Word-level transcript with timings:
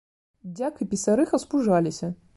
Дзяк 0.59 0.81
і 0.85 0.89
пісарыха 0.95 1.43
спужаліся. 1.47 2.13